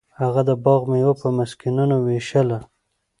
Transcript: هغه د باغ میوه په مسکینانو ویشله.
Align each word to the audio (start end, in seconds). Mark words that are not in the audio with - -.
هغه 0.19 0.41
د 0.49 0.51
باغ 0.65 0.81
میوه 0.91 1.13
په 1.21 1.27
مسکینانو 1.37 1.95
ویشله. 2.07 2.59